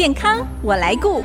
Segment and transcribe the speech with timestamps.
[0.00, 1.22] 健康我来顾。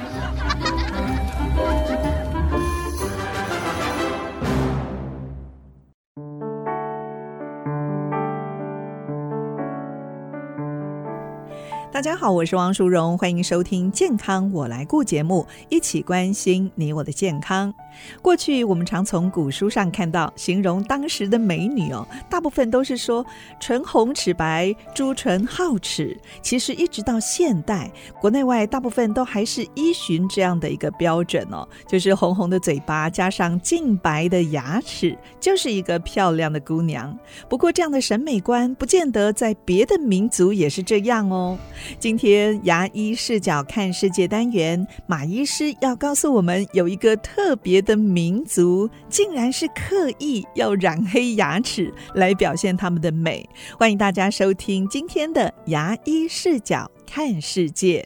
[11.90, 17.74] 大家好，我是王淑荣，欢迎收听《健康我来顾》节目，一起关心你我的健康。
[18.22, 23.26] 过去我们常从古书上看到，形容当时的美女哦，大部分都是说
[23.60, 26.18] 唇红齿白、朱唇皓齿。
[26.42, 37.18] 其实一直到现代，国内外大部分都还是依循这样的一个标准哦，就是红红的嘴巴加上净白的牙齿，就是一个漂亮的姑娘。
[37.50, 41.58] 不过这样的审美观不见得在别的民族也是这样哦。
[42.00, 53.48] 今天牙医视角看世界单元，马医师要告诉我们，有一个特别的民族，竟然是刻意要染黑牙齿来表现他们的美。
[53.80, 58.06] 欢迎大家收听今天的牙医视角看世界。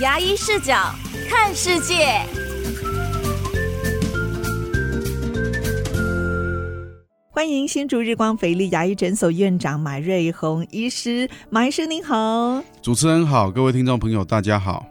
[0.00, 0.94] 牙医视角
[1.28, 2.20] 看世界。
[7.30, 12.62] 欢迎新竹日光斐丽牙医诊所院长马瑞红医师，马医师您好。
[12.80, 14.86] 主持人好，各位听众朋友大家好。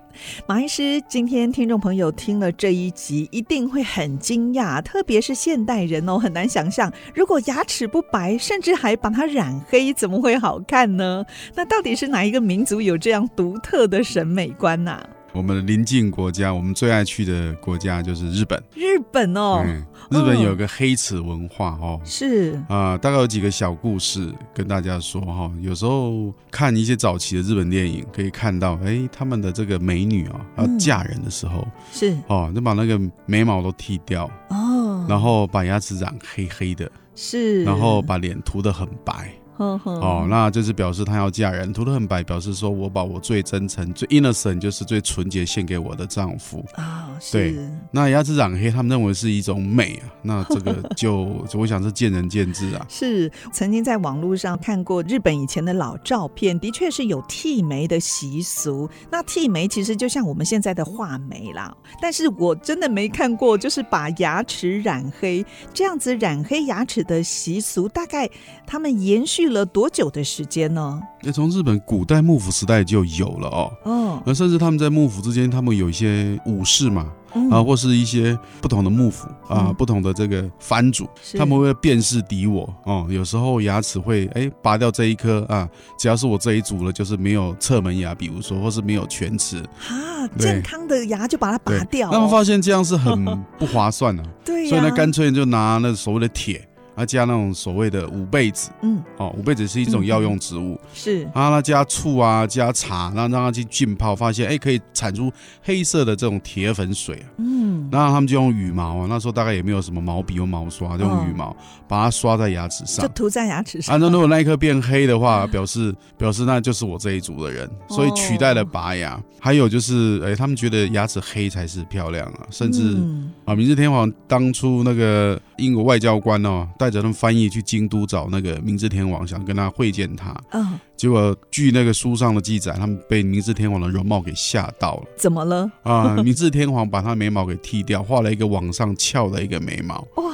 [0.48, 11.26] 马医师，今天听众朋友听了这一集，一定会很惊讶，特别是现代人哦，很难想象，如果牙齿不白，甚至还把它染黑，怎么会好看呢？
[11.56, 15.02] 那到底是哪一个民族有这样独特的审美观呢、
[15.36, 18.58] 我们的邻近国家，我们最爱去的国家就是日本。
[18.74, 22.54] 日本哦，嗯、日本有个黑齿文化哦，是。
[22.70, 25.52] 啊、呃，大概有几个小故事跟大家说哈。
[25.60, 32.18] 有时候看一些早期的日本电影，可以看到，哎，他们的这个美女啊，要嫁人的时候、嗯、是。
[32.28, 39.30] 哦，就把那个眉毛都剃掉哦，然后把牙齿染黑黑的，是，然后把脸涂得很白。
[39.58, 47.08] 呵呵哦，那就是表示她要嫁人，涂的很白，表示说我把我最真诚、最 innocent，就是最纯洁献给我的丈夫啊。
[47.16, 47.56] 哦、对，
[47.92, 50.12] 那牙齿染黑，他们认为是一种美啊。
[50.22, 52.86] 那这个 就我想是见仁见智啊。
[52.90, 58.90] 是，曾经在网络上看过日本以前的老照片，的确是有剃眉的习俗。
[59.10, 68.30] 那剃眉其实就像我们现在的画眉啦，但是我真的没看过，就是把牙齿染黑这样子染黑牙齿的习俗，大概
[68.68, 69.46] 他们延续。
[69.46, 71.00] 了多久的时间呢？
[71.22, 73.72] 那从日本古代幕府时代就有了哦。
[73.86, 81.08] 嗯，而甚至他们在幕府之间，他们有一些武士嘛，嗯、啊，或是一些不同的幕府啊，嗯、不同的这个藩主，
[81.38, 83.06] 他们会辨识敌我哦。
[83.10, 85.68] 有时候牙齿会哎拔掉这一颗啊，
[85.98, 89.58] 只要是我这一组了，就是没有侧门牙，比如说或是没有全齿
[89.90, 92.10] 啊，健康的牙就把它拔掉。
[92.12, 93.26] 他们发现这样是很
[93.60, 96.68] 不划算的，啊，对，啊，所以呢，干脆就拿那所谓的铁。
[96.96, 101.24] 他加那种所谓的五倍子，嗯，哦，五倍子是一种药用植物，是。
[101.34, 111.56] 啊，他加醋啊，加茶，然后让它去浸泡，发现哎，可以产出黑色的这种铁粉水啊，嗯，然后他们就用羽毛啊，那时候大概也没有什么毛笔或毛刷，就用羽毛
[111.88, 113.96] 把它刷在牙齿上，就涂在牙齿上。
[113.96, 119.22] 啊，那如果那一颗变黑的话，表示表示那就是我这一组的人，所以取代了拔牙。
[119.40, 122.98] 还有就是，哎，他们觉得牙齿黑才是漂亮啊，甚至
[123.46, 126.68] 啊，明治天皇当初那个英国外交官哦。
[126.78, 130.36] 带着他们翻译去京都找那个明治天皇，想跟他会见他。
[130.52, 135.04] 嗯，结果据那个书上的记载，他们被明治天皇的容貌给吓到了。
[135.18, 135.70] 怎么了？
[135.84, 140.06] 啊，明治天皇把他眉毛给剃掉，画了一个往上翘的一个眉毛。
[140.16, 140.34] 哇！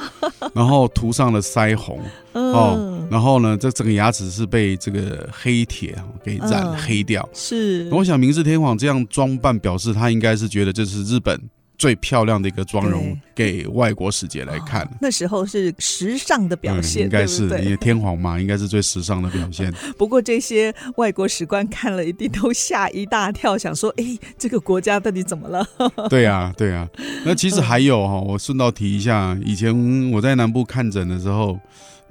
[0.54, 2.00] 然后涂上了腮红。
[2.32, 3.06] 哦。
[3.10, 5.94] 然后呢，这整个牙齿是被这个黑铁
[6.24, 7.28] 给染黑掉。
[7.32, 7.88] 是。
[7.92, 11.38] 我想明治天皇这样装扮，表示他应该是觉得这是日本。
[11.82, 19.72] 最漂亮的一个妆容给外国使节来看，那时候是时尚的表现，应该是因为天皇嘛，应该是最时尚的表现。
[19.98, 25.66] 不过这些外国使官看了一定都吓一大跳，想说：哎，这个国家到底怎么了？
[26.08, 26.88] 对啊，对啊。
[27.24, 29.74] 那其实还有哈，我顺道提一下，以前
[30.12, 31.58] 我在南部看诊的时候，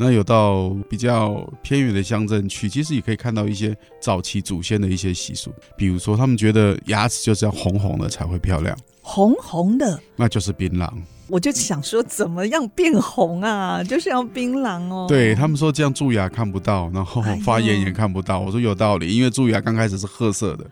[0.03, 8.75] 那有到比较偏远的乡镇去，其实也可以看到一些早期祖先的一些习俗，比如说他们觉得牙齿就是要红红的才会漂亮。
[9.03, 10.89] 红红的，那就是槟榔。
[11.27, 13.81] 我就想说，怎么样变红啊？
[13.83, 15.05] 就是要槟榔哦。
[15.07, 18.39] 对，他们说这样蛀牙看不到，然后发炎也看不到。
[18.39, 20.65] 哎、我说有道理，因为蛀牙刚开始是褐色的，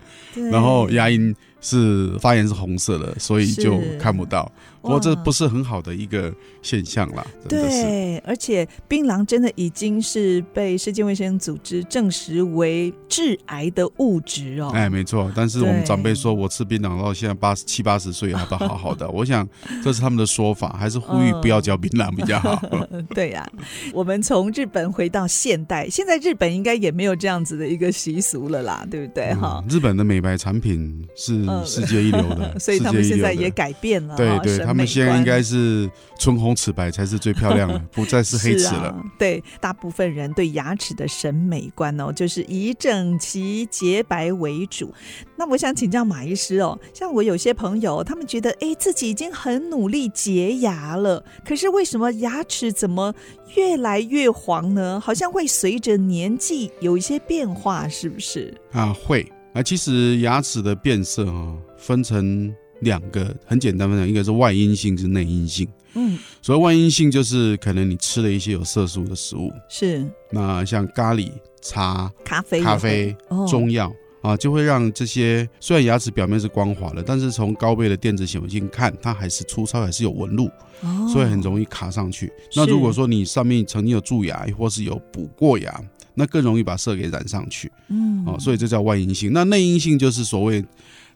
[0.52, 4.52] 然后牙龈是发炎是红色的，所以就看不到。
[4.82, 7.26] 不过这不是很好的一个现象啦。
[7.48, 14.72] 对，而且槟榔真的已经是被世界卫生组织证实为致癌的物质哦。
[14.74, 15.32] 哎，没错。
[15.36, 19.48] 但是我们长辈说我吃槟榔到现在八十七八十岁还不好好的， 我想
[19.84, 22.62] 这是他们的说法，还是呼吁不要嚼槟榔比较好。
[22.92, 29.34] 嗯、 对呀、啊，我们从日本回到现代，现在日本应该也没有这样子的一个习俗了啦，对不对？
[29.34, 34.16] 哈、嗯，日本的美白产品是世界一流的，嗯、 所以他们现在也改变了。
[34.16, 34.69] 对对。
[34.70, 35.90] 他们现在应该是
[36.20, 38.90] 唇红齿白才是最漂亮的， 不再是黑齿了。
[38.90, 39.04] 啊。
[39.18, 44.94] 对，大部分人对牙齿的审美观哦，就是以整齐洁白为主。
[45.36, 53.12] 那我想请教马医师哦，像我有些朋友，他们觉得哎，自己已经很努力洁牙了，可是为什么牙齿怎么
[53.56, 55.00] 越来越黄呢？
[55.04, 58.54] 好像会随着年纪有一些变化，是不是？
[58.72, 59.64] 啊，会啊。
[59.64, 62.54] 其实牙齿的变色啊，分成。
[62.82, 65.68] 两个很简单分享，一个是外因性，是内因性。
[65.96, 71.32] 嗯，所谓外因性就是可能你吃了一些有色素的食物，是那像咖喱、
[71.62, 73.92] 茶、咖啡、咖啡、哦、中药
[74.22, 80.48] 啊，就会让这些虽然牙齿表面是光滑的，但是从高倍的电子显微镜看，它还是粗糙，还是有纹路，
[80.82, 82.32] 哦、所以很容易卡上去。
[82.56, 85.82] 那如果说你上面曾经有蛀牙，或是有补过牙，
[86.14, 87.72] 那更容易把色给染上去。
[87.88, 89.34] 嗯，哦，所以这叫外因性。
[89.34, 90.64] 那内因性就是所谓。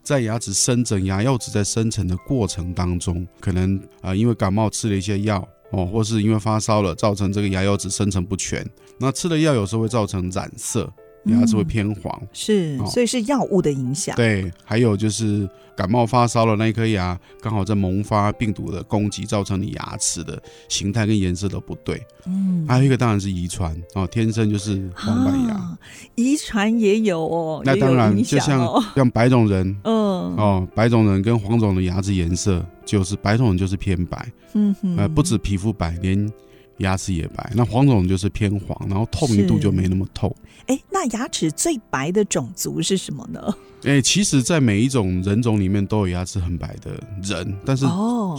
[0.03, 8.69] 在牙齿生整、牙釉质在生成的过程当中，可能啊、因为感冒吃了一些药哦，或是因为发烧了，造成这个牙釉质生成不全。
[8.99, 10.91] 那吃了药有时候会造成染色。
[11.25, 14.15] 牙齿会偏黄，嗯、是，所以是药物的影响。
[14.15, 22.01] 对，还有就是感冒发烧了那一颗牙，刚好在萌发病毒的攻击，造成你牙齿的形态跟颜色都不对。
[22.25, 25.77] 嗯，还有一个当然是遗传哦，天生就是黄板牙，啊、
[26.15, 27.61] 遗传也有哦。
[27.63, 29.93] 那当然，哦、就像像白种人， 嗯，
[30.35, 36.31] 哦，白种人跟黄种的牙齿颜色就是白种人就是偏白，嗯哼，呃，不止皮肤白，连。
[36.77, 40.35] 牙齿也白，那黄种就是偏黄，然后透明度就没那么透。
[40.67, 43.53] 哎，那牙齿最白的种族是什么呢？
[43.83, 46.91] 哎，其实，在每一种人种里面都有牙齿很白的
[47.21, 47.85] 人，但是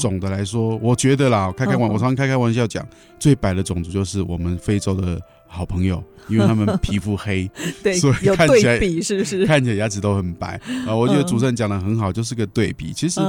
[0.00, 2.86] 总的来说，哦、我觉得啦，开开玩，哦、我常常开开玩笑讲，
[3.20, 7.50] 最白的种族就是我们非洲的好朋友，因为他们皮肤黑，
[7.84, 9.44] 对，所以看起来比是不是？
[9.46, 10.96] 看起来牙齿都很白啊。
[10.96, 12.90] 我觉得主持人讲的很好，就是个对比。
[12.94, 13.20] 其实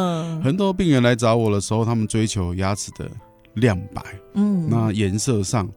[0.41, 3.11] 很多病人来找我的时候，他们追求牙齿的。
[3.55, 4.01] 亮白，
[4.33, 5.69] 嗯，那颜色上，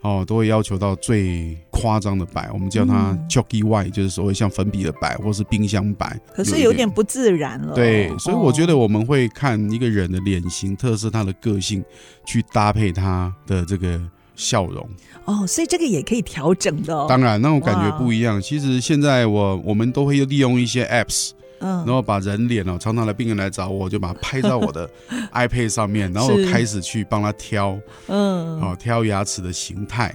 [0.00, 6.18] 哦，都会要求到最夸张的白，我们叫它 chalky white，就是所谓像粉笔的白，或是冰箱白。
[6.34, 7.74] 可是有点不自然了。
[7.74, 11.84] 对，所以我觉得我们会看一个人的脸型特色，他的个性，
[12.24, 14.00] 去搭配他的这个
[14.34, 14.88] 笑容。
[15.24, 17.06] 哦，所以这个也可以调整的哦。
[17.08, 18.40] 当然，那种感觉不一样。
[18.40, 21.32] 其实现在我我们都会利用一些 apps。
[21.60, 24.88] 嗯，然后把人脸哦，常常来病人来找我，就把它拍到我的
[25.32, 30.14] iPad 上面，然后开始去帮他挑，嗯，哦，挑牙齿的形态、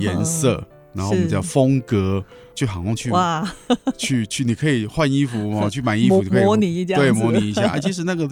[0.00, 0.62] 颜色，
[0.92, 2.22] 然后我们叫风格，
[2.54, 3.50] 就好像去哇，
[3.96, 7.68] 去去，你可以换衣服哦， 去买衣服，可以模拟一下，对，模拟一下。
[7.68, 8.28] 啊，其实那个。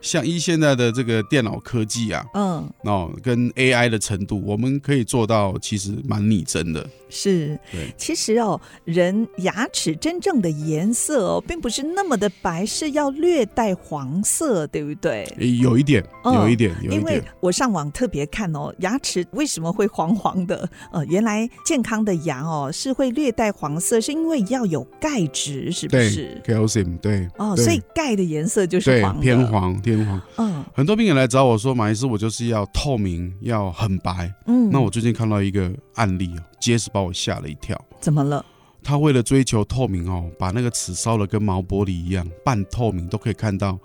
[0.00, 6.88] 像一现在的这个电脑科技啊，嗯，哦，跟 AI 的程度，我们可以做到其实蛮拟真的。
[7.10, 15.26] 是，对，其实哦，人牙齿真正的颜色哦，并不是那么的白，是要略带黄色，对不对？
[15.60, 17.00] 有一点，有一点，有一点。
[17.00, 20.70] 因为我上网特别看哦，牙齿为什么会黄黄的？
[20.92, 26.40] 呃，原来健康的牙哦是会略带黄色，是因为要有钙质，是不是？
[26.44, 27.28] 对，calcium，对。
[27.38, 29.80] 哦，所以钙的颜色就是黄，偏黄。
[29.80, 37.78] 偏黄，嗯，很多病人来找我说，马医师，我就是要透明，要很白，嗯，那我最近看到一个案例哦，结实把我吓了一跳。
[38.00, 38.44] 怎么了？
[38.82, 43.78] 他为了追求透明哦，把那个齿烧的跟毛玻璃一样，半透明，都可以看到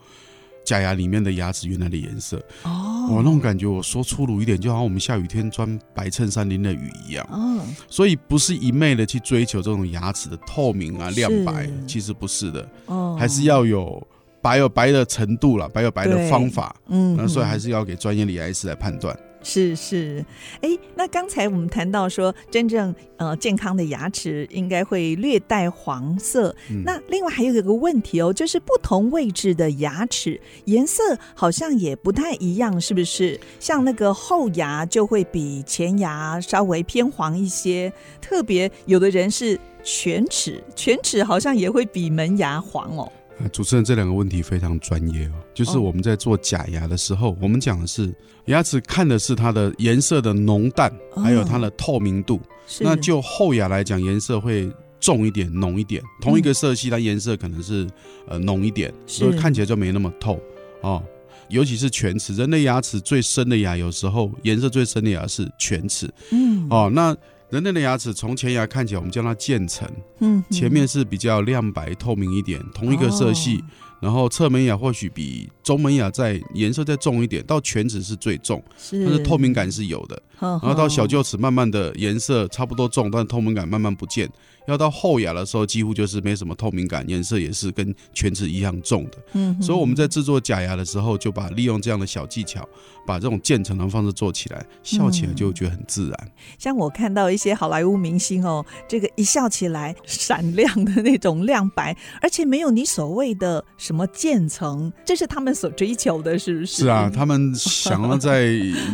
[0.63, 2.38] 假牙里面的牙齿原来的颜色。
[2.63, 7.27] 哦，我那种感觉，我说粗鲁一点，就好像我们下雨天穿白衬衫淋了雨一样。
[7.31, 12.69] 哦，所以不是一昧的去追求这种牙齿的透明啊、亮白，其实不是的。
[12.88, 14.05] 哦，还是要有。
[14.41, 19.17] 白有白的程度了，白有白的方法，嗯，那所以还是要给专业的牙医师来判断。
[19.44, 20.26] 是是，
[20.62, 26.56] 哎，那刚才我们谈到说，真正呃健康的牙齿应该会略带黄色。
[26.72, 31.04] 嗯、那另外还有一个问题哦，就是不同位置的牙齿颜色
[31.36, 33.38] 好像也不太一样，是不是？
[33.60, 43.12] 像那个后牙就会比前牙稍微偏黄一些，特别有的人是犬齿，犬齿好像也会比门牙黄哦。
[43.50, 45.34] 主持人，这两个问题非常专业哦。
[45.54, 48.14] 就是我们在做假牙的时候，哦、我们讲的是
[48.46, 52.38] 牙齿看的是它的颜色的浓淡，还有它的透明度。
[52.38, 52.42] 哦、
[52.82, 56.02] 那就后牙来讲，颜色会重一点、浓一点。
[56.22, 57.88] 同一个色系，它颜色可能是
[58.28, 60.40] 呃浓一点，所以看起来就没那么透
[60.82, 61.04] 哦。
[61.50, 66.10] 尤其是犬齿，人类牙齿最深的牙，有时候颜色最深的牙是犬齿。
[66.32, 67.16] 嗯，哦，那
[67.53, 69.88] 人类的牙齿从前牙看起来，我们叫它渐层。
[70.22, 73.57] 嗯，前面是比较亮白透明一点，同一个色系。
[73.57, 73.63] 哦
[74.03, 80.22] 然后侧门牙或许比中门牙再颜色再重一点，到犬齿是最重，是但是透明感是有的。
[80.41, 84.29] 然后到小臼齿慢慢的颜色差不多重，但是透明感慢慢不见。
[84.67, 89.17] 要到后牙的时候，几乎就是没什么透明感，颜色也是跟全齿一样重的。
[89.34, 92.67] 嗯，所以我们在制作假牙的时候，就把利用这样的小技巧，
[93.05, 96.32] 把这种渐层的方式做起来，笑起来就觉得很自然。
[96.58, 106.84] 像我看到一些好莱坞明星哦，这个一笑起来闪亮的那种亮白，而且没有你所谓的什么渐层，这是他们所追求的，是不是？
[106.84, 108.43] 是啊，他们想要在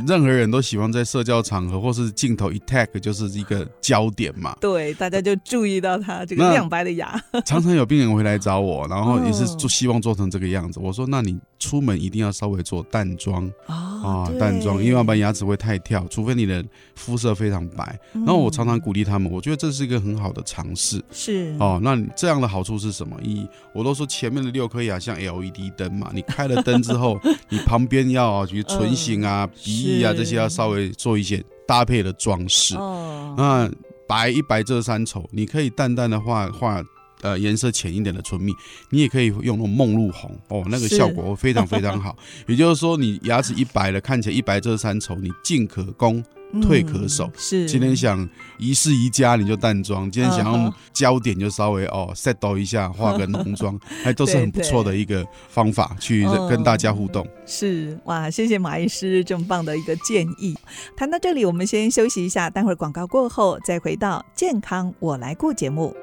[0.07, 4.55] 任何人都喜欢在社交场合或是镜头一 tag 就是一个焦点嘛。
[4.59, 7.19] 对，大家就注意到他这个亮白的牙。
[7.45, 10.79] 常常有病人会来找我，然后也是做希望做成这个样子。
[10.81, 16.63] 我说，那你出门一定要稍微做淡妆啊，淡妆，因为要不然牙齿会太跳，除非你的
[16.95, 17.99] 肤色非常白。
[18.13, 21.03] 然后我常常鼓励他们，我觉得这是一个很好的尝试。
[21.11, 23.15] 是哦，那这样的好处是什么？
[23.21, 32.75] 一，我都说前面的六颗牙像 LED 灯嘛，你开了灯之后， 你旁边要啊，比如唇形啊、鼻翼啊这些要稍微做一些搭配的装饰。
[32.75, 33.69] 哦，那
[34.09, 36.83] 白一白遮三丑，你可以淡淡的画画。
[37.21, 38.53] 呃，颜色浅一点的唇蜜，
[38.91, 42.15] 你也可以用那种梦露红哦，那个效果会非常非常好。
[42.47, 46.23] 也就是说，你牙齿一白了，看起来一白遮三丑，你进可攻，
[46.61, 47.25] 退可守。
[47.25, 48.27] 嗯、是，今天想
[48.57, 57.25] 宜室宜家，你就淡妆；今天想要焦点，就稍微哦 set 一下， 化个浓妆，还都是很不错的一个方法去跟大家互动。
[57.25, 60.55] 嗯、是哇，谢谢马医师这么棒的一个建议。
[60.97, 65.95] 谈到这里，我们先休息一下，待会儿广告过后再回到健康我来顾节目。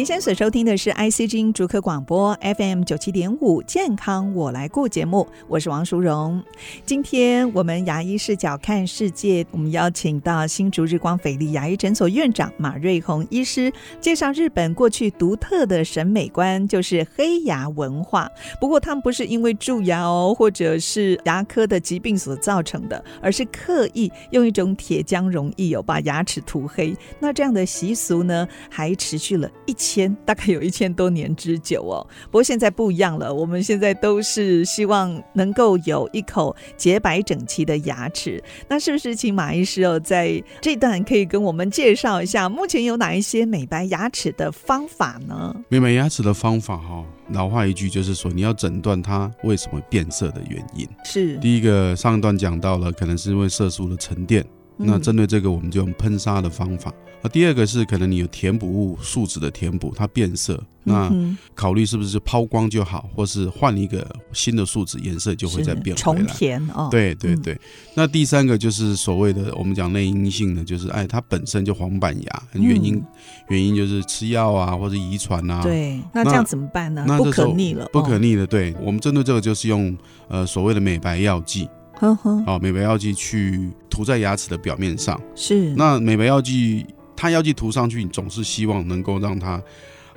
[0.00, 6.42] 您现在所收听的是 IC 之音竹科广播 FM 九七点五健康我来过节目，我是王淑荣。
[6.86, 18.26] 今天我们牙医视角看世界，我们邀请到新竹日光斐丽牙医诊所院长马瑞红医师，介绍日本过去独特的审美观，就是黑牙文化。
[18.58, 26.96] 不过他们不是因为蛀牙哦，或者是牙科的疾病所造成的，而是刻意用一种铁浆溶液哦把牙齿涂黑。
[27.18, 29.89] 那这样的习俗呢，还持续了一千。
[29.90, 38.42] 千大概有一千多年之久哦，不过现在不一样了，我们现在都是希望能够有一口洁白整齐的牙齿。
[38.68, 45.54] 那是不是请马医师哦，在这段可以跟我们介绍一下，目前有哪一些美白牙齿的方法呢？
[45.68, 50.88] 美白牙齿的方法哈，老话一句就是说，你要诊断它为什么变色的原因。
[51.04, 54.44] 是第一个，上一段讲到了，可能是因为色素的沉淀。
[54.82, 56.92] 那针对这个，我们就用喷砂的方法。
[57.22, 61.12] 那第二个是可能你有填补物树脂的填补，它变色，那
[61.54, 66.22] 考虑是不是抛光就好，或是换一个新的树脂，颜色就会再变回来。
[66.22, 66.88] 重填哦。
[66.90, 67.60] 对对对。
[67.94, 73.02] 那第三个就是所谓的我们讲内因性的，就是哎，它本身就黄板牙，原因
[73.48, 75.62] 原因就是吃药啊，或者遗传啊。
[75.62, 76.00] 对。
[76.14, 77.04] 那这样怎么办呢？
[77.18, 77.86] 不可逆了。
[77.92, 78.74] 不可逆的，对。
[78.80, 79.94] 我们针对这个就是用
[80.28, 81.68] 呃所谓的美白药剂。
[82.00, 85.74] 呵呵，哦，美白药剂去涂在牙齿的表面上，是。
[85.74, 89.62] 那美白药剂，它药剂涂上去，你总是希望能够让它，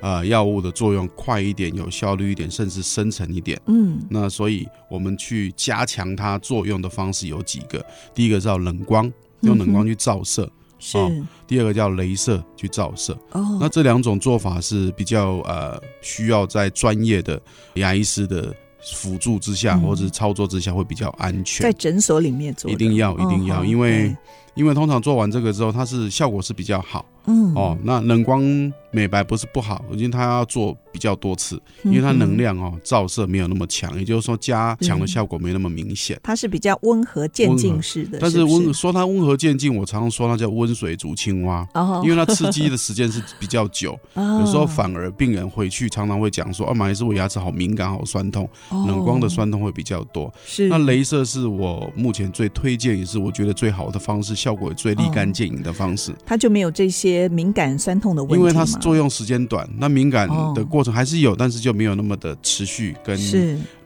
[0.00, 3.60] 呃，药物的作用快一点，有效率一点，甚至深层一点。
[3.66, 4.00] 嗯。
[4.08, 9.12] 那所以我们去加强它作用的方式有几个，第一个叫冷光，
[9.42, 10.96] 用冷光去照射，是。
[11.46, 13.12] 第二个叫镭射去照射。
[13.32, 13.58] 哦。
[13.60, 17.38] 那这两种做法是比较呃需要在专业的
[17.74, 18.54] 牙医师的。
[18.92, 21.62] 辅助之下，或者是操作之下会比较安全。
[21.62, 24.14] 在诊所里面做，一定要，一定要，因为
[24.54, 27.04] 因为通常做完这个之后，它是效果是比较好。
[27.26, 27.54] 嗯。
[27.54, 28.42] 哦，那冷光
[28.90, 36.18] 美白不是不好，因为它要做比较多次，因为它能量哦照射没有那么强，也就是说加强的效果没那么明显。
[36.22, 42.02] 它是比较温和渐进式的，但是温说它温和渐进，我常常说它叫温水煮青蛙，哦。
[42.04, 50.32] 因为它刺激的时间是比较久， 有时候反而病人回去常常会讲说，啊，马医师，我牙齿好敏感，好酸痛，冷光的酸痛会比较多。
[50.44, 50.68] 是。
[50.68, 56.14] 那镭射是我目前最推荐，也是我觉得最好的方式，效果最立竿见影的方式。
[56.26, 63.18] 它就没有这些敏感酸痛的问题，因为它是作用时间短，那敏感的过程还是有，但是就没有那么的持续，跟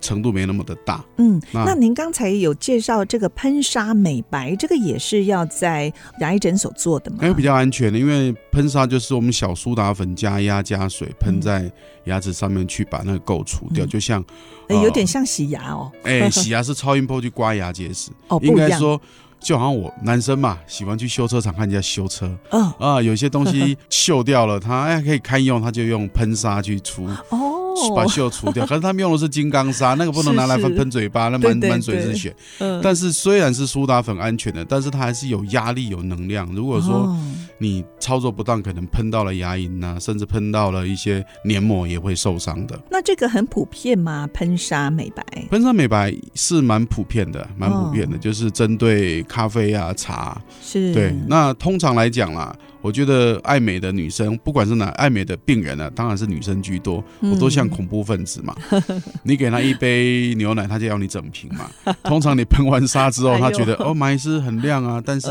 [0.00, 1.04] 程度没那么的大。
[1.18, 7.18] 嗯，那您刚才有介绍这个喷砂美白，这个也是要在牙医诊所做的吗？
[7.22, 11.70] 因为比较安全的，因为喷砂就是我们小苏打粉加压加水喷在
[12.06, 14.24] 牙齿上面去把那个垢除掉，嗯、就像、
[14.68, 15.92] 有点像洗牙哦。
[16.02, 19.00] 哎、欸，洗牙是超音波去刮牙结石，哦，应该说。
[19.48, 22.70] 就好像我男生嘛，喜欢去修车厂看人家修车，嗯。
[22.78, 27.57] 啊，有些东西锈掉了，他哎可以堪用，他就用喷砂去除，哦，
[27.94, 28.64] 把锈除掉。
[28.66, 32.34] 可是他们用的是金刚砂，那个不能拿来喷喷嘴巴，那满满嘴是血。
[32.58, 36.46] 嗯，但是虽然是苏打粉安全的，但是它还是有压力、有能量。
[36.54, 37.16] 如果说
[37.58, 42.78] 你操作不当，可能喷到了牙龈呐，甚至喷到了一些黏膜，也会受伤的。
[42.90, 44.28] 那这个很普遍吗？
[44.34, 45.24] 喷砂美白？
[45.50, 48.98] 喷砂美白是蛮普遍的，蛮普遍的，就是针对。
[49.28, 51.14] 咖啡啊，茶是对。
[51.28, 57.02] 那通常来讲啦，我觉得爱美的女生，不管是哪爱美的病人呢、啊，当然是女生居多。
[57.20, 61.70] 我都像恐怖分子嘛，嗯、 你给她一杯牛奶，她就要你整瓶嘛。
[62.04, 65.28] 通常你喷完砂之后， 她觉得哦，马医师很亮啊， 但是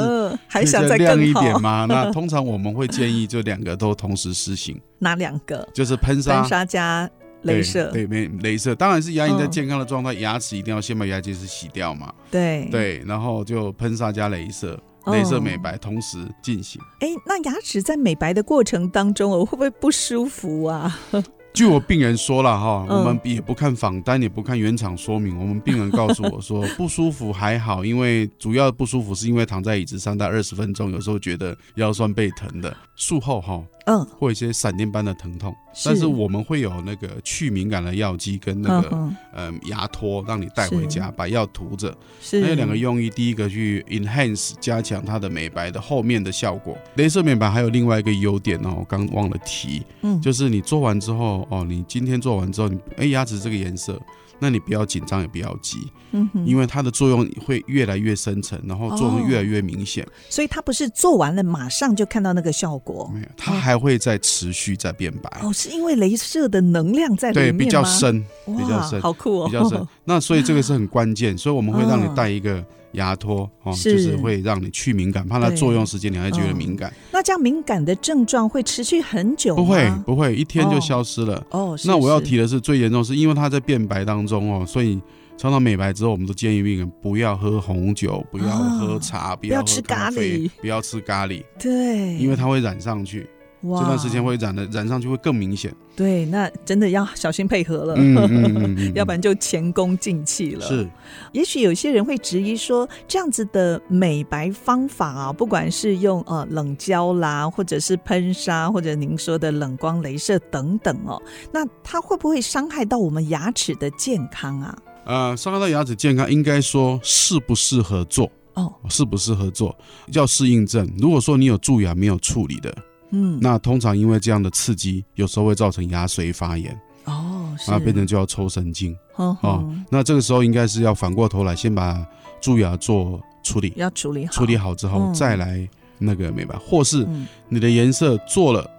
[0.48, 1.86] 还想再亮一点嘛？
[1.88, 4.80] 那通常我们会建议就两个都同时施行。
[5.00, 5.68] 哪两个？
[5.74, 7.10] 就是喷砂，喷砂加。
[7.44, 12.12] 镭射对，没镭射，当然是牙龈在健康的状态，牙齿一定要先把牙结石洗掉嘛。
[12.32, 16.82] 对对，然后就喷砂加镭射，镭射美白同时进行。
[17.00, 20.98] 哎，那牙齿在美白的过程当中，我会不会不舒服啊？
[21.54, 33.64] 据我病人说了哈，我们也不看访单，也不看原厂说明，我们病人告诉我说 不舒服还好，因为主要不舒服是因为躺在椅子上待二十分钟，有时候觉得腰酸背疼的，术后哈。
[33.88, 35.56] 嗯，或一些闪电般的疼痛，
[35.86, 41.96] 但是我们会有那个去敏感的药剂跟那个嗯、呃、牙托，让你带回家，把药涂着。
[42.22, 46.78] 是，还有两个用意，第一个去 enhance 加强它的美白的后面的效果。
[46.96, 54.02] 镭射美白还有另外一个优点哦，我刚忘了提，嗯，就是你做完之后哦，你今天做完之后，你哎牙齿这个颜色。
[54.40, 60.04] 那你不要紧张，也不要急，嗯哼，因为它的作用会越来越深层，然后作用越来越明显。
[60.04, 65.42] 哦，所以它不是做完了马上就看到那个效果，没有，它还会再持续再变白。
[65.42, 67.58] 哦，是因为镭射的能量在里面吗？
[67.58, 69.88] 对，比较深，比较深，好酷哦，比较深。
[70.06, 72.64] 那所以这个是很关键，所以我们会让你带一个。
[72.94, 76.94] 牙托哦，就是会让你去敏感，怕它作用时间你还觉得敏感。
[77.12, 79.64] 那这样敏感的症状会持续很久吗？
[79.64, 81.46] 不会，不会，一天就消失了。
[81.52, 85.00] 哦，那我要提的是最严重，是因为它在变白当中哦，所以
[85.38, 91.44] 常常美白之后，我们都建议病人不要喝红酒，不要喝茶，不要吃咖喱，不要吃咖喱。
[91.60, 93.28] 对，因为它会染上去。
[93.64, 100.66] 这段时间会染的染上去会更明显，对，那真的要小心配合了，嗯嗯嗯、 要不然就前功尽弃了。
[100.66, 100.88] 是，
[101.32, 114.78] 也许有些人会质疑说，这样子的美白方法啊，不管是用呃冷胶啦，或者是喷砂，或者您说的冷光镭射等等哦，那它会不会伤害到我们牙齿的健康啊？
[115.06, 119.76] 呃，伤害到牙齿健康，应该说适不适合做哦，适不适合做
[120.14, 120.88] 要适应症。
[121.00, 122.72] 如果说你有蛀牙没有处理的。
[123.12, 128.96] 嗯，那通常因为这样的刺激，有时候会造成牙髓发炎哦，那变成就要抽神经。
[129.16, 129.76] 哦，哦。
[129.90, 132.06] 那这个时候应该是要反过头来，先把
[132.42, 135.68] 蛀牙做处理，要处理好，处理好之后、嗯、再来
[135.98, 137.08] 那个美白，或是
[137.48, 138.70] 你的颜色做了，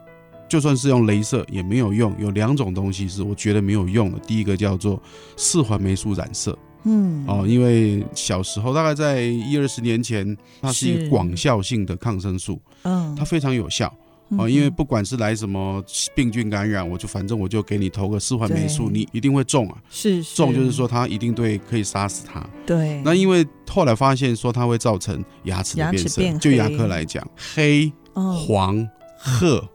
[0.47, 2.15] 就算是用镭射也没有用。
[2.19, 5.03] 有两种东西是我觉得没有用的，第一个叫做
[5.37, 7.25] 四环霉素染色，嗯。
[7.27, 13.93] 哦，因为小时候大概在一二十年前，它是一个广效性的抗生素，嗯，它非常有效。
[14.37, 15.83] 哦，因为不管是来什么
[16.15, 19.79] 病菌感染，我就反正我就给你投个四环霉素，你一定会中啊。
[19.89, 22.47] 是，是中就是说它一定对可以杀死它。
[22.67, 23.01] 对。
[23.05, 28.87] 那因为后来发现说它会造成牙齿的变色，变就牙科来讲，黑、黄、
[29.19, 29.67] 褐。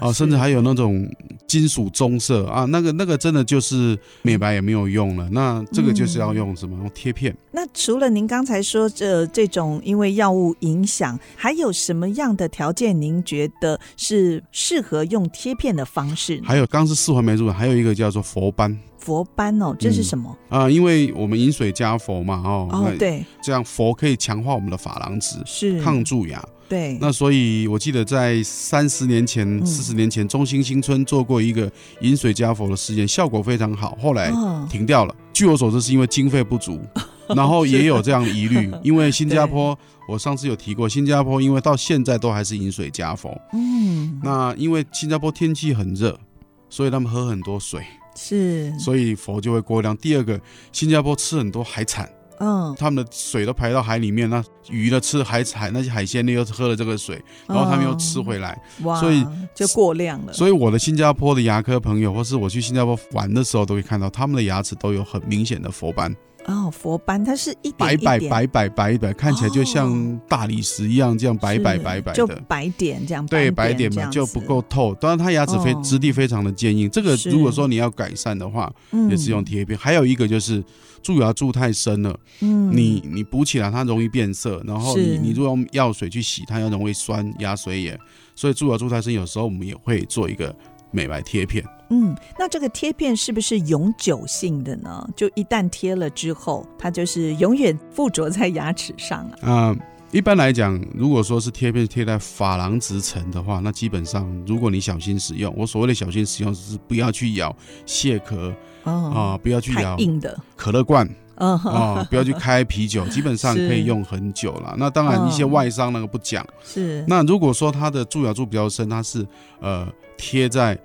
[0.00, 1.06] 哦，甚至还有那种
[1.48, 5.28] 金属棕色啊，那个那个真的就是美白也没有用了。
[5.32, 6.76] 那这个就是要用什么？
[6.78, 7.36] 用贴片。
[7.50, 13.00] 那除了您刚才说这这种因为药物影响，还有什么样的条件？
[13.00, 16.40] 您觉得是适合用贴片的方式？
[16.44, 18.78] 还有刚是四环霉素，还有一个叫做佛斑。
[18.98, 20.36] 佛斑哦，这是什么？
[20.48, 26.44] 啊，因为我们饮水加佛嘛，哦，哦对，这样佛可以强化我们的珐琅质，是抗蛀牙。
[26.68, 31.70] 对，那所以我记得在三十年前、四十年前，中兴新村做过一个
[32.02, 33.96] 饮水加佛的实验，效果非常好。
[33.98, 34.30] 后来
[34.68, 35.14] 停掉了。
[35.32, 36.78] 据我所知，是因为经费不足，
[37.34, 38.70] 然后也有这样的疑虑。
[38.82, 39.74] 因为新加坡，
[40.06, 43.34] 我上次有提过，新加坡因为到现在都还是饮水加佛。
[43.54, 46.20] 嗯，那因为新加坡天气很热，
[46.68, 47.82] 所以他们喝很多水，
[48.18, 49.96] 是，所以佛就会过量。
[49.96, 50.38] 第二个，
[50.72, 52.10] 新加坡吃很多海产。
[52.40, 58.56] 嗯，他们的水都排到海里面，那鱼呢吃海产那些海鲜呢又喝了这个水，然后他们又吃回来，
[59.00, 60.32] 所以就过量了。
[60.32, 66.14] 所以我的新加坡的牙科朋友，或是我去新加坡玩的时候，都会看到他们的牙齿都有很明显的佛斑。
[66.48, 73.24] 哦，佛斑它是一点白白白白白白，看起来就像大理石一样，这样白白白白的，就白点这样。
[73.26, 74.94] 对，白点嘛就不够透。
[74.94, 76.88] 当然，它牙齿非质地非常的坚硬。
[76.88, 78.72] 这个如果说你要改善的话，
[79.10, 79.78] 也是用贴片。
[79.78, 80.64] 还有一个就是
[81.02, 87.98] 蛀牙蛀太深了，嗯，你你补起来它容易变色，然后你你如果用药水去洗，它又容易酸牙髓炎。
[88.34, 90.54] 所以蛀牙蛀太深，有时候我们也会做一个
[90.90, 91.64] 美白贴片。
[91.90, 95.08] 嗯，那这个贴片是不是永久性的呢？
[95.16, 99.36] 就一旦贴了之后，它就是永远附着在牙齿上啊？
[99.40, 99.76] 啊、呃，
[100.12, 108.50] 一般来讲，如果说是贴片贴在珐琅质层的话，那基本上如果你小心使用，我所谓的小心使用，是不要去咬蟹壳
[108.84, 114.74] 啊、哦呃，不要去咬硬的可乐罐啊、呃，不要去开啤酒，基本上可以用很久了。
[114.78, 116.46] 那当然一些外伤那个不讲。
[116.62, 117.02] 是。
[117.08, 119.26] 那如果说它的蛀牙蛀比较深，它是
[119.60, 119.88] 呃
[120.18, 120.78] 贴在。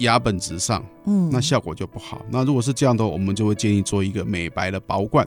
[0.00, 2.20] 牙本质上，嗯，那效果就不好。
[2.28, 5.26] 那如果是这样的话，我们就会建议做一个美白的薄罐。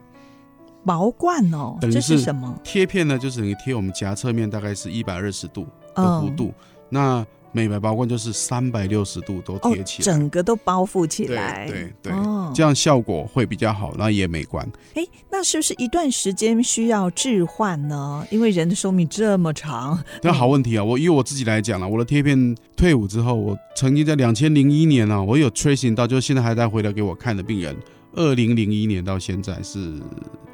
[0.86, 2.56] 薄罐哦，等于是什么？
[2.64, 6.50] 贴片呢，就是等于贴我们颊侧面大概是一百二十度的弧度。
[6.50, 6.54] 嗯、
[6.90, 11.66] 那美白包罐就是三百六十度都贴起来，哦，整个都包覆起来。
[11.70, 14.70] 对对对，哦，这样效果会比较好，那也美观。
[14.96, 18.28] 哎，那是不是一段时间需要置换呢？
[18.30, 19.98] 因为人的寿命这么长。
[20.22, 20.84] 那好问题啊！
[20.84, 27.74] 我以我自己来讲了，我的贴片退伍之后，我曾经在两千零一年啊，我有 tracing 到，就现在还在回来给我看的病人，
[28.16, 30.02] 二零零一年到现在是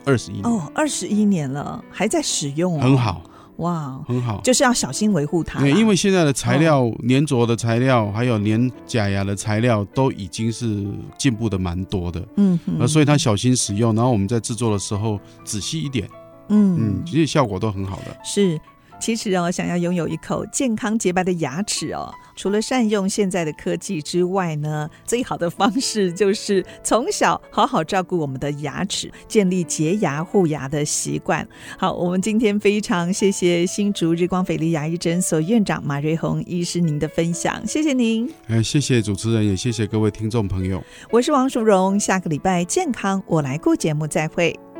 [0.05, 3.23] 二十一年哦，二十一年了，还在使用哦，很好。
[3.61, 5.59] 哇，很好，就是要小心维护它。
[5.59, 10.85] 对，因为现在的材料，粘着的材料，还有粘假牙的材料，都已经是
[11.17, 12.21] 进步的蛮多的。
[12.37, 16.09] 嗯，呃，所以它小心使用，然后我们在制作的时候仔细一点。
[16.49, 18.17] 嗯嗯，其实效果都很好的。
[18.23, 18.59] 是。
[19.01, 31.45] 其实哦，想要拥有一口健康洁白的牙齿哦，除了善用现在的科技之外呢，最好的方式就是从小好好照顾我们的牙齿，建立洁牙护牙的习惯。
[31.77, 38.31] 好，我们今天非常谢谢新竹日光斐丽牙医诊所院长马瑞红医师您的分享，谢谢您。
[38.47, 40.81] 哎，谢谢主持人，也谢谢各位听众朋友。
[41.09, 44.70] 我是王淑荣，下个礼拜健康我来顾节目再会。